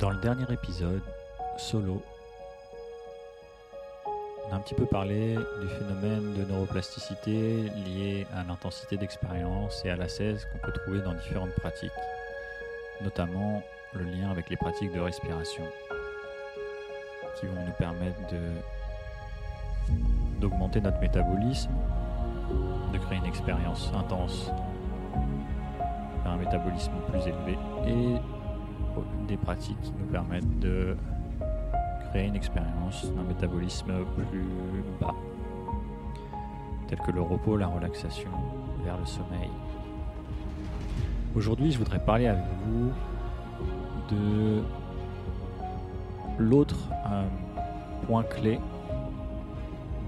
[0.00, 1.02] Dans le dernier épisode,
[1.58, 2.02] solo,
[4.48, 9.90] on a un petit peu parlé du phénomène de neuroplasticité lié à l'intensité d'expérience et
[9.90, 11.92] à l'assaise qu'on peut trouver dans différentes pratiques,
[13.02, 15.64] notamment le lien avec les pratiques de respiration,
[17.38, 18.18] qui vont nous permettre
[20.40, 21.72] d'augmenter notre métabolisme,
[22.90, 24.50] de créer une expérience intense
[26.24, 28.39] un métabolisme plus élevé et
[29.28, 30.96] des pratiques qui nous permettent de
[32.10, 35.14] créer une expérience d'un métabolisme plus bas,
[36.88, 38.30] tel que le repos, la relaxation
[38.84, 39.50] vers le sommeil.
[41.36, 42.90] Aujourd'hui, je voudrais parler avec vous
[44.10, 44.62] de
[46.38, 47.24] l'autre euh,
[48.06, 48.58] point clé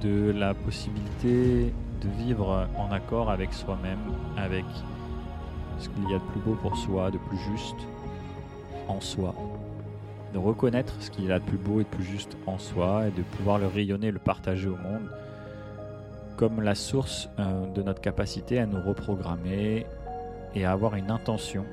[0.01, 4.01] de la possibilité de vivre en accord avec soi-même,
[4.37, 4.65] avec
[5.79, 7.87] ce qu'il y a de plus beau pour soi, de plus juste
[9.01, 9.35] soi,
[10.33, 13.11] de reconnaître ce qu'il a de plus beau et de plus juste en soi et
[13.11, 15.09] de pouvoir le rayonner, le partager au monde
[16.37, 19.87] comme la source euh, de notre capacité à nous reprogrammer
[20.55, 21.65] et à avoir une intention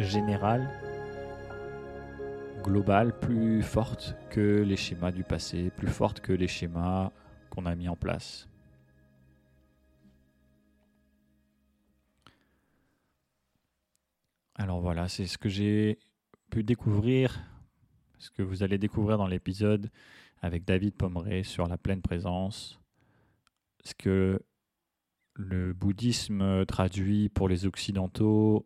[0.00, 0.68] générale,
[2.62, 7.10] globale, plus forte que les schémas du passé, plus forte que les schémas
[7.50, 8.48] qu'on a mis en place.
[14.56, 15.98] Alors voilà, c'est ce que j'ai
[16.50, 17.42] pu découvrir,
[18.18, 19.90] ce que vous allez découvrir dans l'épisode
[20.40, 22.80] avec David Pomeray sur la pleine présence,
[23.84, 24.40] ce que
[25.34, 28.64] le bouddhisme traduit pour les occidentaux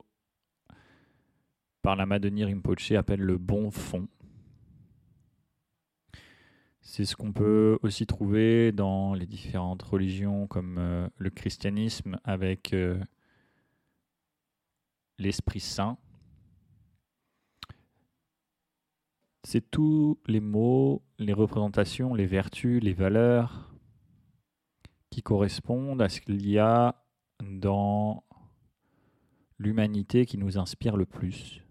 [1.82, 4.08] par la Madoni Rinpoche appelle le bon fond.
[6.82, 12.72] C'est ce qu'on peut aussi trouver dans les différentes religions comme euh, le christianisme avec
[12.72, 12.98] euh,
[15.18, 15.98] l'Esprit Saint.
[19.42, 23.74] C'est tous les mots, les représentations, les vertus, les valeurs
[25.08, 27.02] qui correspondent à ce qu'il y a
[27.42, 28.22] dans
[29.58, 31.62] l'humanité qui nous inspire le plus,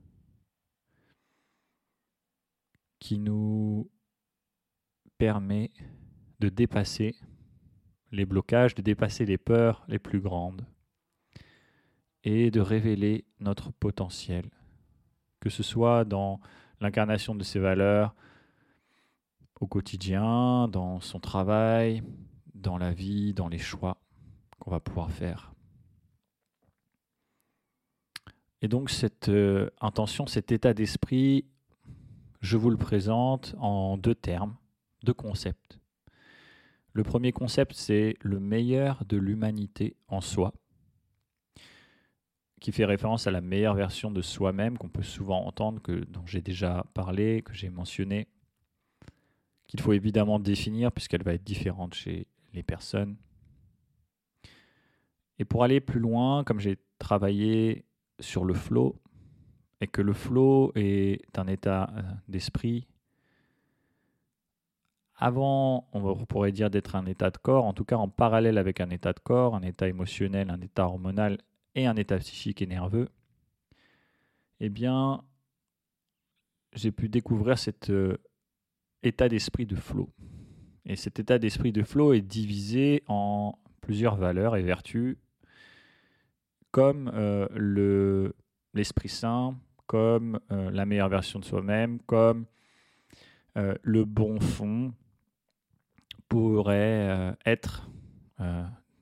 [2.99, 3.89] qui nous
[5.17, 5.71] permet
[6.39, 7.15] de dépasser
[8.11, 10.65] les blocages, de dépasser les peurs les plus grandes
[12.23, 14.49] et de révéler notre potentiel,
[15.39, 16.39] que ce soit dans
[16.81, 18.15] l'incarnation de ses valeurs
[19.59, 22.03] au quotidien, dans son travail,
[22.53, 23.97] dans la vie, dans les choix
[24.59, 25.53] qu'on va pouvoir faire.
[28.61, 31.45] Et donc cette euh, intention, cet état d'esprit,
[32.41, 34.55] je vous le présente en deux termes,
[35.03, 35.79] deux concepts.
[36.93, 40.53] Le premier concept, c'est le meilleur de l'humanité en soi
[42.59, 46.25] qui fait référence à la meilleure version de soi-même qu'on peut souvent entendre, que, dont
[46.25, 48.27] j'ai déjà parlé, que j'ai mentionné,
[49.67, 53.15] qu'il faut évidemment définir puisqu'elle va être différente chez les personnes.
[55.37, 57.85] Et pour aller plus loin, comme j'ai travaillé
[58.19, 58.99] sur le flow,
[59.81, 62.85] et que le flow est un état euh, d'esprit,
[65.15, 68.79] avant, on pourrait dire d'être un état de corps, en tout cas en parallèle avec
[68.79, 71.39] un état de corps, un état émotionnel, un état hormonal
[71.75, 73.09] et un état psychique et nerveux,
[74.59, 75.23] eh bien,
[76.73, 78.17] j'ai pu découvrir cet euh,
[79.03, 80.09] état d'esprit de flow.
[80.85, 85.17] Et cet état d'esprit de flow est divisé en plusieurs valeurs et vertus,
[86.71, 88.35] comme euh, le,
[88.73, 92.45] l'esprit saint, comme euh, la meilleure version de soi-même, comme
[93.81, 94.93] le bon fond
[96.29, 97.89] pourrait être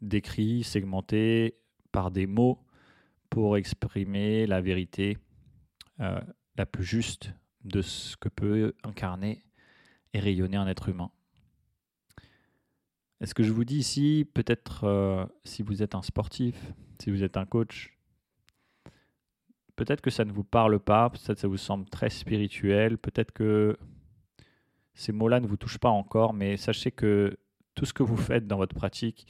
[0.02, 1.60] décrit, segmenté,
[1.98, 2.60] par des mots
[3.32, 5.18] pour exprimer la vérité
[6.00, 6.22] euh,
[6.56, 9.44] la plus juste de ce que peut incarner
[10.14, 11.10] et rayonner un être humain.
[13.20, 16.56] Est-ce que je vous dis ici, peut-être euh, si vous êtes un sportif,
[17.02, 17.98] si vous êtes un coach,
[19.76, 23.32] peut-être que ça ne vous parle pas, peut-être que ça vous semble très spirituel, peut-être
[23.32, 23.76] que
[24.94, 27.40] ces mots-là ne vous touchent pas encore, mais sachez que
[27.74, 29.26] tout ce que vous faites dans votre pratique,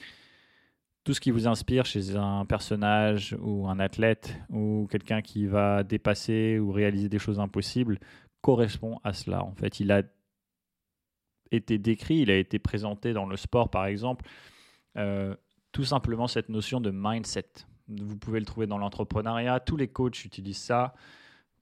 [1.07, 5.83] tout ce qui vous inspire chez un personnage ou un athlète ou quelqu'un qui va
[5.83, 7.97] dépasser ou réaliser des choses impossibles
[8.41, 9.41] correspond à cela.
[9.41, 10.01] En fait, il a
[11.49, 14.25] été décrit, il a été présenté dans le sport par exemple,
[14.97, 15.33] euh,
[15.71, 17.53] tout simplement cette notion de mindset.
[17.87, 20.93] Vous pouvez le trouver dans l'entrepreneuriat, tous les coachs utilisent ça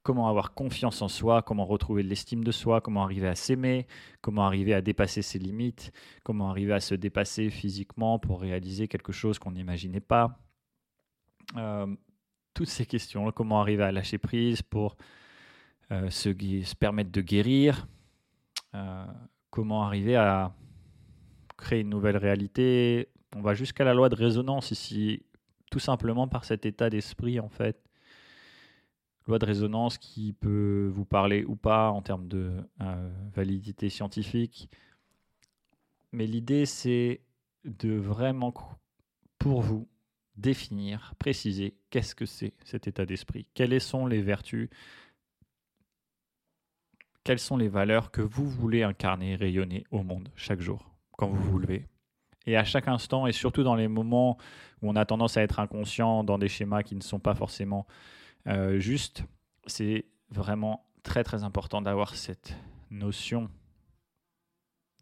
[0.06, 3.88] comment avoir confiance en soi, comment retrouver l'estime de soi, comment arriver à s'aimer,
[4.22, 5.92] comment arriver à dépasser ses limites,
[6.24, 10.38] comment arriver à se dépasser physiquement pour réaliser quelque chose qu'on n'imaginait pas.
[11.58, 11.88] Euh,
[12.54, 14.96] toutes ces questions, comment arriver à lâcher prise pour
[15.92, 16.30] euh, se,
[16.76, 17.88] permettre de guérir,
[18.76, 19.08] euh,
[19.50, 20.54] comment arriver à
[21.58, 23.10] créer une nouvelle réalité.
[23.36, 25.24] On va jusqu'à la loi de résonance ici,
[25.72, 27.82] tout simplement par cet état d'esprit en fait.
[29.28, 32.52] Loi de résonance qui peut vous parler ou pas en termes de
[32.82, 34.70] euh, validité scientifique.
[36.12, 37.22] Mais l'idée c'est
[37.64, 38.54] de vraiment,
[39.40, 39.88] pour vous,
[40.38, 44.70] définir, préciser qu'est-ce que c'est cet état d'esprit, quelles sont les vertus,
[47.24, 51.52] quelles sont les valeurs que vous voulez incarner, rayonner au monde chaque jour, quand vous
[51.52, 51.88] vous levez?
[52.46, 54.38] Et à chaque instant, et surtout dans les moments
[54.82, 57.88] où on a tendance à être inconscient dans des schémas qui ne sont pas forcément
[58.48, 59.24] euh, justes,
[59.66, 62.56] c'est vraiment très très important d'avoir cette
[62.90, 63.50] notion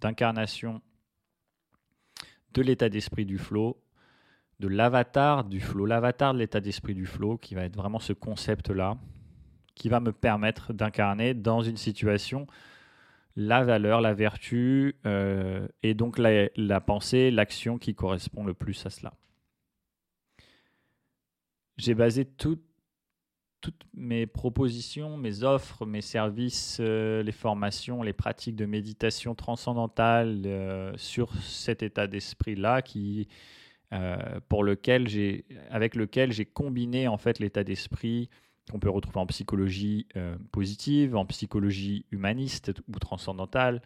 [0.01, 0.81] d'incarnation
[2.53, 3.81] de l'état d'esprit du flow,
[4.59, 8.13] de l'avatar du flow, l'avatar de l'état d'esprit du flow, qui va être vraiment ce
[8.13, 8.97] concept-là,
[9.75, 12.47] qui va me permettre d'incarner dans une situation
[13.35, 18.85] la valeur, la vertu, euh, et donc la, la pensée, l'action qui correspond le plus
[18.85, 19.13] à cela.
[21.77, 22.25] J'ai basé
[23.63, 30.43] toutes mes propositions, mes offres, mes services, euh, les formations, les pratiques de méditation transcendantale
[30.45, 33.27] euh, sur cet état d'esprit-là qui,
[34.49, 35.07] pour lequel
[35.69, 38.27] avec lequel j'ai combiné en fait l'état d'esprit
[38.71, 43.81] qu'on peut retrouver en psychologie euh, positive, en psychologie humaniste ou transcendantale,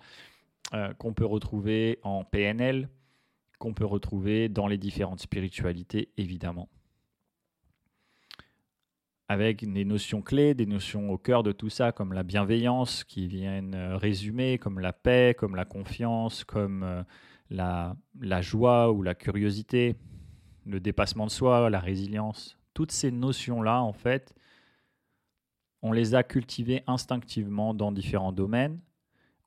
[0.73, 2.89] euh, qu'on peut retrouver en PNL,
[3.59, 6.69] qu'on peut retrouver dans les différentes spiritualités, évidemment.
[9.29, 13.27] Avec des notions clés, des notions au cœur de tout ça, comme la bienveillance, qui
[13.27, 17.05] viennent euh, résumer, comme la paix, comme la confiance, comme
[17.49, 19.97] la, la joie ou la curiosité,
[20.65, 22.57] le dépassement de soi, la résilience.
[22.73, 24.33] Toutes ces notions-là, en fait,
[25.81, 28.79] on les a cultivés instinctivement dans différents domaines.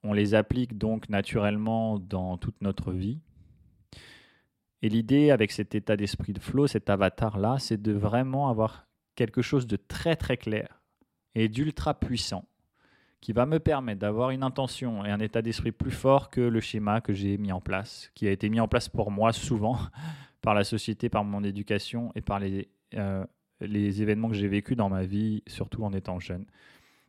[0.02, 3.20] On les applique donc naturellement dans toute notre vie.
[4.82, 9.42] Et l'idée avec cet état d'esprit de flow, cet avatar-là, c'est de vraiment avoir quelque
[9.42, 10.82] chose de très très clair
[11.34, 12.44] et d'ultra puissant
[13.20, 16.60] qui va me permettre d'avoir une intention et un état d'esprit plus fort que le
[16.60, 19.78] schéma que j'ai mis en place, qui a été mis en place pour moi souvent
[20.40, 23.24] par la société, par mon éducation et par les, euh,
[23.60, 26.46] les événements que j'ai vécus dans ma vie, surtout en étant jeune,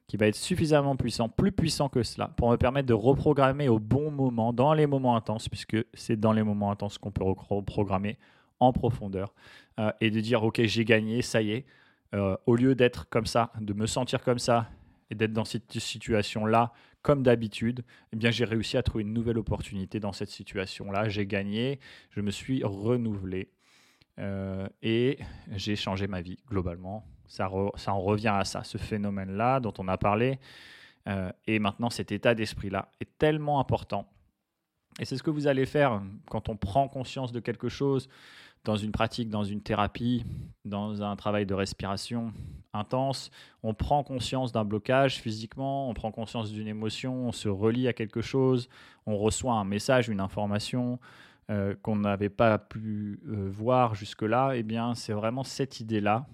[0.07, 3.80] qui va être suffisamment puissant, plus puissant que cela, pour me permettre de reprogrammer au
[3.80, 8.18] bon moment, dans les moments intenses, puisque c'est dans les moments intenses qu'on peut reprogrammer
[8.59, 9.33] en profondeur,
[9.80, 11.65] euh, et de dire, OK, j'ai gagné, ça y est,
[12.13, 14.69] euh, au lieu d'être comme ça, de me sentir comme ça,
[15.09, 16.71] et d'être dans cette situation-là,
[17.01, 21.09] comme d'habitude, eh bien, j'ai réussi à trouver une nouvelle opportunité dans cette situation-là.
[21.09, 21.79] J'ai gagné,
[22.11, 23.51] je me suis renouvelé.
[24.19, 25.19] Euh, et
[25.51, 27.05] j'ai changé ma vie globalement.
[27.27, 30.39] Ça, ça, en revient à ça, ce phénomène-là dont on a parlé.
[31.07, 34.07] Euh, et maintenant, cet état d'esprit-là est tellement important.
[34.99, 38.07] Et c'est ce que vous allez faire quand on prend conscience de quelque chose
[38.63, 40.23] dans une pratique, dans une thérapie,
[40.65, 42.31] dans un travail de respiration
[42.73, 43.31] intense.
[43.63, 47.93] On prend conscience d'un blocage physiquement, on prend conscience d'une émotion, on se relie à
[47.93, 48.69] quelque chose,
[49.05, 50.99] on reçoit un message, une information,
[51.49, 56.27] euh, qu'on n'avait pas pu euh, voir jusque-là, eh bien, c'est vraiment cette idée-là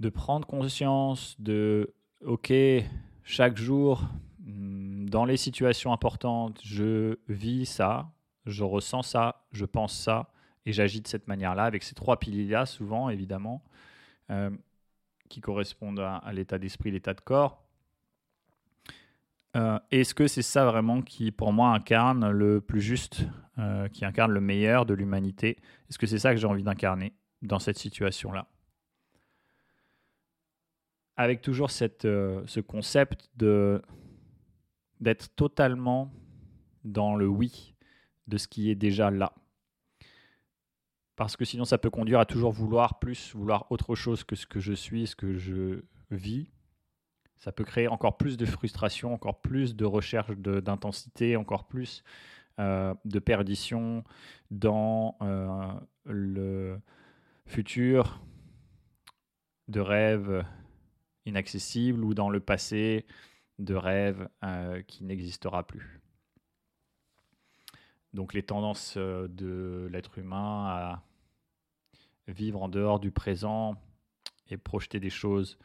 [0.00, 1.94] de prendre conscience de,
[2.24, 2.52] OK,
[3.22, 4.02] chaque jour,
[4.40, 8.10] hmm, dans les situations importantes, je vis ça,
[8.46, 10.30] je ressens ça, je pense ça,
[10.64, 13.62] et j'agis de cette manière-là, avec ces trois piliers-là, souvent, évidemment,
[14.30, 14.48] euh,
[15.28, 17.62] qui correspondent à l'état d'esprit, l'état de corps.
[19.54, 23.26] Euh, est-ce que c'est ça vraiment qui, pour moi, incarne le plus juste,
[23.58, 25.58] euh, qui incarne le meilleur de l'humanité?
[25.90, 28.46] Est-ce que c'est ça que j'ai envie d'incarner dans cette situation-là?
[31.18, 33.82] Avec toujours cette, ce concept de
[35.02, 36.12] d'être totalement
[36.84, 37.74] dans le oui
[38.28, 39.34] de ce qui est déjà là.
[41.16, 44.46] Parce que sinon, ça peut conduire à toujours vouloir plus, vouloir autre chose que ce
[44.46, 46.48] que je suis, ce que je vis,
[47.36, 52.04] ça peut créer encore plus de frustration, encore plus de recherche d'intensité, encore plus
[52.60, 54.04] euh, de perdition
[54.50, 55.72] dans euh,
[56.04, 56.80] le
[57.46, 58.22] futur
[59.66, 60.44] de rêves
[61.26, 63.04] inaccessibles ou dans le passé
[63.64, 66.00] de rêves euh, qui n'existera plus.
[68.12, 71.02] Donc les tendances de l'être humain à
[72.28, 73.76] vivre en dehors du présent
[74.48, 75.58] et projeter des choses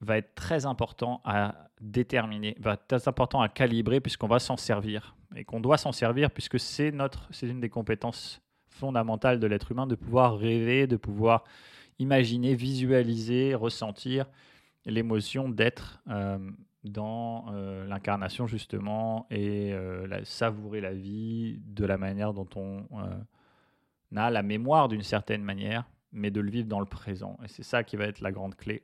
[0.00, 4.56] va être très important à déterminer, va être très important à calibrer puisqu'on va s'en
[4.56, 9.46] servir et qu'on doit s'en servir puisque c'est notre, c'est une des compétences fondamentales de
[9.46, 11.44] l'être humain de pouvoir rêver, de pouvoir
[11.98, 14.26] imaginer, visualiser, ressentir
[14.90, 16.02] l'émotion d'être
[16.84, 17.46] dans
[17.86, 19.72] l'incarnation justement et
[20.06, 22.84] la, savourer la vie de la manière dont on
[24.16, 27.38] a la mémoire d'une certaine manière, mais de le vivre dans le présent.
[27.44, 28.82] Et c'est ça qui va être la grande clé.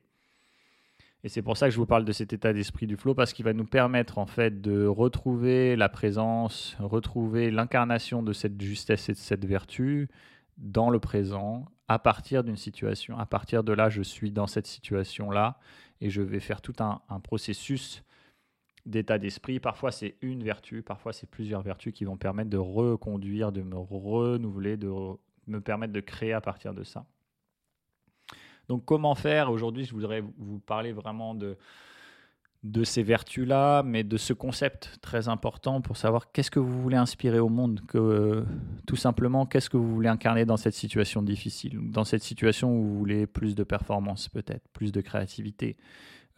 [1.22, 3.32] Et c'est pour ça que je vous parle de cet état d'esprit du flow, parce
[3.32, 9.08] qu'il va nous permettre en fait de retrouver la présence, retrouver l'incarnation de cette justesse
[9.08, 10.10] et de cette vertu
[10.58, 13.18] dans le présent, à partir d'une situation.
[13.18, 15.58] À partir de là, je suis dans cette situation-là
[16.00, 18.02] et je vais faire tout un, processus
[18.86, 19.60] d'état d'esprit.
[19.60, 23.76] Parfois, c'est une vertu, parfois, c'est plusieurs vertus qui vont permettre de reconduire, de me
[23.76, 24.90] renouveler, de
[25.46, 27.06] me permettre de créer à partir de ça.
[28.68, 29.50] Donc comment faire?
[29.50, 31.58] Aujourd'hui, je voudrais vous parler vraiment de,
[32.64, 36.96] de ces vertus-là, mais de ce concept très important pour savoir qu'est-ce que vous voulez
[36.96, 38.42] inspirer au monde, que,
[38.86, 42.82] tout simplement qu'est-ce que vous voulez incarner dans cette situation difficile, dans cette situation où
[42.82, 45.76] vous voulez plus de performance peut-être, plus de créativité.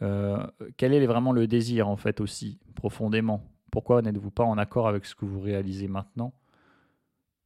[0.01, 3.41] Euh, quel est vraiment le désir en fait aussi, profondément?
[3.71, 6.33] Pourquoi n'êtes-vous pas en accord avec ce que vous réalisez maintenant?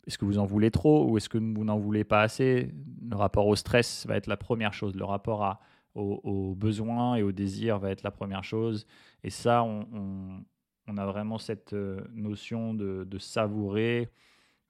[0.08, 2.74] Est-ce que vous en voulez trop ou est-ce que vous n'en voulez pas assez?
[3.08, 4.96] Le rapport au stress va être la première chose.
[4.96, 5.60] Le rapport à,
[5.96, 8.86] aux, besoins et aux désirs va être la première chose.
[9.24, 10.44] Et ça, on,
[10.98, 14.10] a vraiment cette euh, notion de, savourer,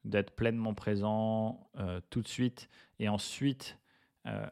[0.05, 2.69] d'être pleinement présent euh, tout de suite.
[2.99, 3.79] Et ensuite,
[4.27, 4.45] euh,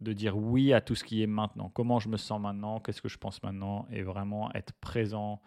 [0.00, 1.68] de dire oui à tout ce qui est maintenant.
[1.70, 2.80] Comment je me sens maintenant?
[2.80, 3.86] Qu'est-ce que je pense maintenant?
[3.90, 5.40] Et vraiment être présent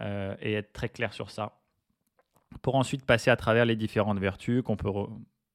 [0.00, 1.58] et être très clair sur ça
[2.62, 4.90] pour ensuite passer à travers les différentes vertus qu'on peut.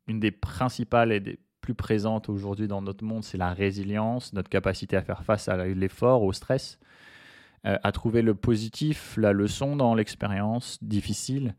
[0.08, 4.50] Une des principales et des plus présentes aujourd'hui dans notre monde, c'est la résilience, notre
[4.50, 6.78] capacité à faire face à l'effort, au stress,
[7.66, 11.56] euh, à trouver le positif, la leçon dans l'expérience difficile,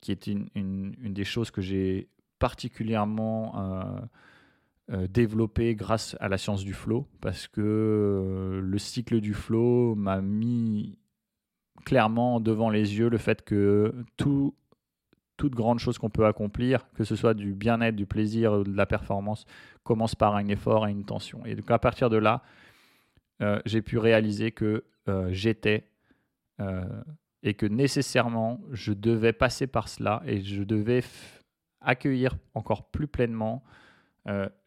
[0.00, 3.82] qui est une, une, des choses que j'ai particulièrement euh,
[4.92, 10.20] euh, développée grâce à la science du flow, parce que le cycle du flow m'a
[10.20, 10.96] mis
[11.84, 14.54] clairement devant les yeux le fait que tout
[15.40, 18.84] toute grande chose qu'on peut accomplir, que ce soit du bien-être, du plaisir de la
[18.84, 19.46] performance,
[19.84, 21.46] commence par un effort et une tension.
[21.46, 22.42] Et donc à partir de là,
[23.40, 25.86] euh, j'ai pu réaliser que euh, j'étais
[26.60, 26.84] euh,
[27.42, 31.02] et que nécessairement je devais passer par cela et je devais
[31.80, 33.64] accueillir encore plus pleinement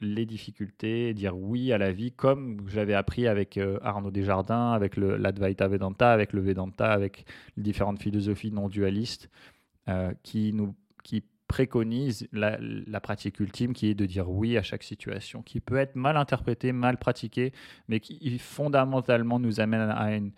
[0.02, 5.70] les difficultés, dire oui à la vie, comme j'avais appris avec Arnaud Desjardins, avec l'Advaita
[5.70, 7.24] Vedanta, avec le Vedanta, avec
[7.56, 9.30] les différentes philosophies non dualistes.
[9.90, 14.82] Euh, qui, nous, qui préconise la, pratique ultime qui est de dire oui à chaque
[14.82, 17.52] situation, qui peut être mal interprétée, mal pratiquée,
[17.90, 20.32] mais qui fondamentalement nous amène à une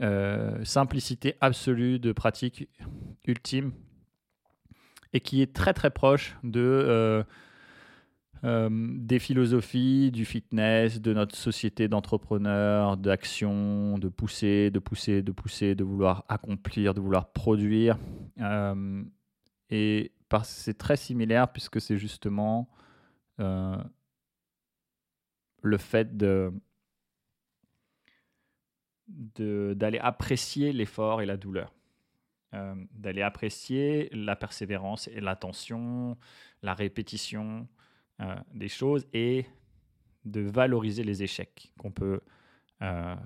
[0.00, 2.66] euh, simplicité absolue de pratique
[3.26, 3.72] ultime
[5.12, 7.22] et qui est très très proche de, euh,
[8.42, 15.74] des philosophies du fitness, de notre société d'entrepreneurs, d'action, de pousser, de pousser, de pousser,
[15.74, 17.98] de vouloir accomplir, de vouloir produire.
[18.40, 19.02] Euh,
[19.70, 20.12] et
[20.44, 22.68] c'est très similaire puisque c'est justement
[23.40, 23.76] euh,
[25.62, 26.52] le fait de
[29.10, 31.72] d'aller apprécier l'effort et la douleur,
[32.92, 36.18] d'aller apprécier la persévérance et l'attention,
[36.62, 37.66] la répétition,
[38.20, 39.46] euh, des choses et
[40.24, 42.20] de valoriser les échecs qu'on peut
[42.82, 43.16] euh,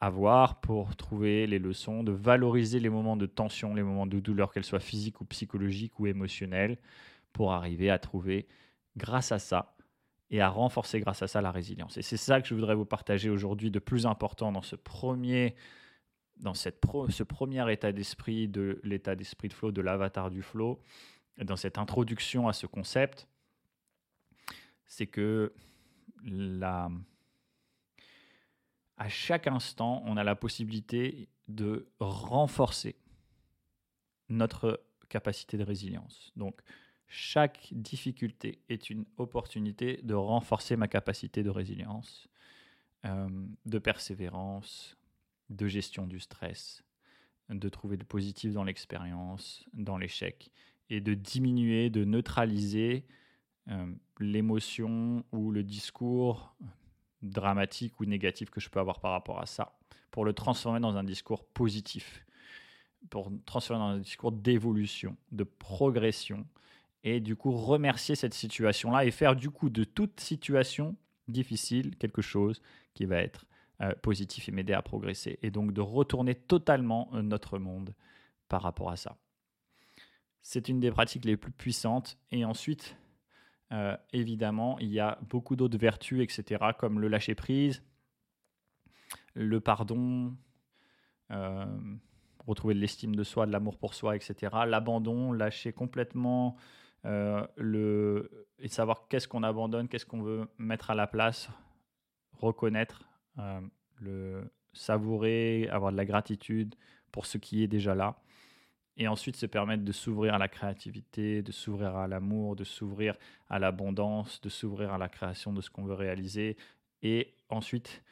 [0.00, 4.52] avoir pour trouver les leçons, de valoriser les moments de tension, les moments de douleur,
[4.52, 6.78] qu'elles soient physiques ou psychologiques ou émotionnelles,
[7.32, 8.48] pour arriver à trouver,
[8.96, 9.76] grâce à ça,
[10.30, 11.96] et à renforcer grâce à ça la résilience.
[11.96, 15.56] Et c'est ça que je voudrais vous partager aujourd'hui de plus important dans ce premier,
[16.36, 20.80] dans cette ce premier état d'esprit de l'état d'esprit de flow, de l'avatar du flow,
[21.36, 23.28] dans cette introduction à ce concept
[24.90, 25.54] c'est que
[28.96, 32.96] à chaque instant, on a la possibilité de renforcer
[34.28, 36.32] notre capacité de résilience.
[36.36, 36.60] Donc,
[37.06, 42.28] chaque difficulté est une opportunité de renforcer ma capacité de résilience,
[43.04, 43.28] euh,
[43.64, 44.96] de persévérance,
[45.48, 46.82] de gestion du stress,
[47.48, 50.50] de trouver le positif dans l'expérience, dans l'échec,
[50.88, 53.06] et de diminuer, de neutraliser
[54.18, 56.54] l'émotion ou le discours
[57.22, 59.78] dramatique ou négatif que je peux avoir par rapport à ça,
[60.10, 62.24] pour le transformer dans un discours positif,
[63.10, 66.46] pour transformer dans un discours d'évolution, de progression,
[67.02, 70.96] et du coup remercier cette situation-là et faire du coup de toute situation
[71.28, 72.60] difficile quelque chose
[72.92, 73.46] qui va être
[73.80, 77.94] euh, positif et m'aider à progresser, et donc de retourner totalement euh, notre monde
[78.48, 79.16] par rapport à ça.
[80.42, 82.96] C'est une des pratiques les plus puissantes, et ensuite,
[83.72, 87.82] euh, évidemment, il y a beaucoup d'autres vertus, etc., comme le lâcher-prise,
[89.34, 90.36] le pardon,
[92.46, 94.52] retrouver de l'estime de soi, de l'amour pour soi, etc.
[94.66, 96.56] L'abandon, lâcher complètement
[97.04, 101.48] le, et savoir qu'est-ce qu'on abandonne, qu'est-ce qu'on veut mettre à la place,
[102.32, 103.04] reconnaître,
[104.00, 106.74] le savourer, avoir de la gratitude
[107.12, 108.20] pour ce qui est déjà là
[109.00, 113.16] et ensuite se permettre de s'ouvrir à la créativité, de s'ouvrir à l'amour, de s'ouvrir
[113.48, 116.58] à l'abondance, de s'ouvrir à la création de ce qu'on veut réaliser,
[117.02, 118.02] et ensuite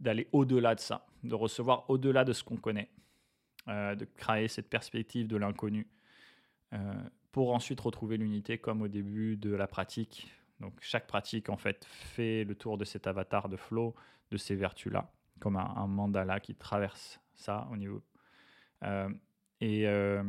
[0.00, 2.90] d'aller au-delà de ça, de recevoir au-delà de ce qu'on connaît,
[3.68, 5.86] euh, de créer cette perspective de l'inconnu,
[6.72, 6.94] euh,
[7.30, 10.26] pour ensuite retrouver l'unité comme au début de la pratique.
[10.58, 13.94] Donc chaque pratique en fait fait le tour de cet avatar de flow,
[14.32, 18.02] de ces vertus-là, comme un, mandala qui traverse ça au niveau.
[18.82, 19.08] Euh,
[19.62, 20.24] et euh,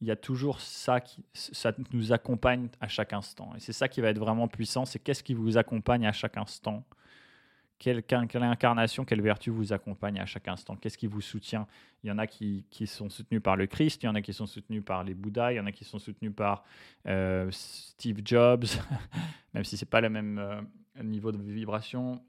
[0.00, 3.52] il y a toujours ça qui ça nous accompagne à chaque instant.
[3.56, 6.36] Et c'est ça qui va être vraiment puissant, c'est qu'est-ce qui vous accompagne à chaque
[6.36, 6.84] instant?
[7.78, 8.02] Quelle,
[8.42, 10.74] incarnation, quelle vertu vous accompagne à chaque instant?
[10.74, 11.68] Qu'est-ce qui vous soutient?
[12.02, 14.20] Il y en a qui, qui, sont soutenus par le Christ, il y en a
[14.20, 16.64] qui sont soutenus par les Bouddhas, il y en a qui sont soutenus par
[17.06, 18.66] euh, Steve Jobs,
[19.54, 20.60] même si c'est pas le même euh,
[21.04, 22.20] niveau de vibration.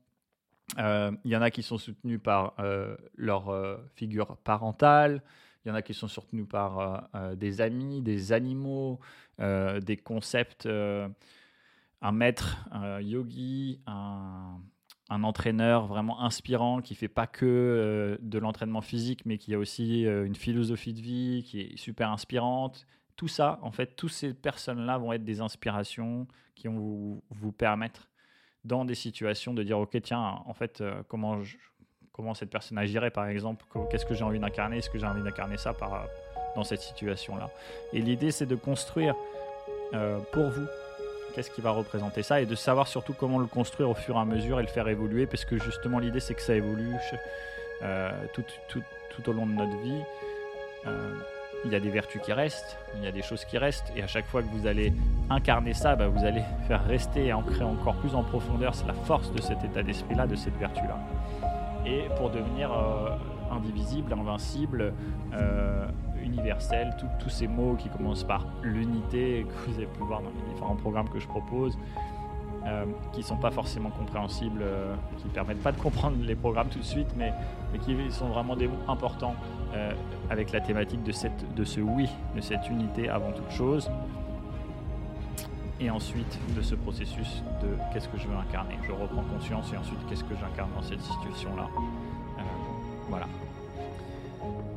[0.77, 5.23] Euh, il y en a qui sont soutenus par euh, leur euh, figure parentale,
[5.65, 9.01] il y en a qui sont soutenus par des amis, des animaux,
[9.39, 14.61] des concepts, un maître, un yogi, un,
[15.09, 20.35] entraîneur vraiment inspirant qui fait pas que de l'entraînement physique, mais qui a aussi une
[20.35, 22.87] philosophie de vie qui est super inspirante.
[23.17, 28.09] Tout ça, en fait, toutes ces personnes-là vont être des inspirations qui vont vous permettre
[28.63, 31.39] dans des situations de dire ok tiens en fait euh, comment
[32.11, 35.23] comment cette personne agirait par exemple qu'est-ce que j'ai envie d'incarner est-ce que j'ai envie
[35.23, 36.07] d'incarner ça par,
[36.55, 37.49] dans cette situation là
[37.93, 39.15] et l'idée c'est de construire
[39.93, 40.65] euh, pour vous
[41.33, 44.19] qu'est-ce qui va représenter ça et de savoir surtout comment le construire au fur et
[44.19, 46.95] à mesure et le faire évoluer parce que justement l'idée c'est que ça évolue
[47.81, 50.01] euh, tout, tout, tout, au long de notre vie
[51.65, 54.03] il y a des vertus qui restent, il y a des choses qui restent, et
[54.03, 54.93] à chaque fois que vous allez
[55.29, 59.31] incarner ça, bah, vous allez faire rester et ancrer encore plus en profondeur la force
[59.33, 60.97] de cet état d'esprit-là, de cette vertu-là.
[61.85, 63.09] Et pour devenir euh,
[63.51, 64.93] indivisible, invincible,
[65.33, 65.87] euh,
[66.23, 70.53] universel, tous ces mots qui commencent par l'unité, que vous avez pu voir dans les
[70.53, 71.77] différents programmes que je propose,
[72.65, 76.79] euh, qui sont pas forcément compréhensibles, euh, qui permettent pas de comprendre les programmes tout
[76.79, 77.33] de suite, mais,
[77.71, 79.35] mais qui sont vraiment des mots importants
[79.73, 79.91] euh,
[80.29, 83.89] avec la thématique de, cette, de ce oui, de cette unité avant toute chose,
[85.79, 88.77] et ensuite de ce processus de qu'est-ce que je veux incarner.
[88.85, 91.67] Je reprends conscience et ensuite qu'est-ce que j'incarne dans cette situation-là.
[93.07, 93.27] voilà.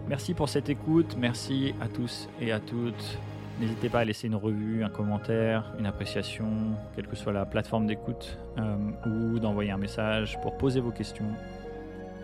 [0.09, 3.19] Merci pour cette écoute, merci à tous et à toutes.
[3.61, 7.87] N'hésitez pas à laisser une revue, un commentaire, une appréciation, quelle que soit la plateforme
[7.87, 11.33] d'écoute, euh, ou d'envoyer un message pour poser vos questions,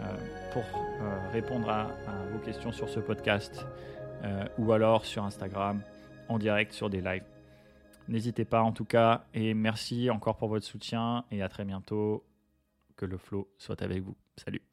[0.01, 0.17] euh,
[0.53, 1.87] pour euh, répondre à,
[2.33, 3.67] vos questions sur ce podcast,
[4.59, 5.81] ou alors sur Instagram,
[6.29, 7.23] en direct sur des lives.
[8.09, 12.25] N'hésitez pas en tout cas, et merci encore pour votre soutien, et à très bientôt.
[12.97, 14.17] Que le flow soit avec vous.
[14.37, 14.68] Salut